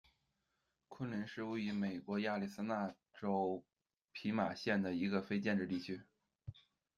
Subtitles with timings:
[0.87, 3.63] 昆林是位于美国亚利桑那州
[4.11, 6.01] 皮马县的一个非建制地区。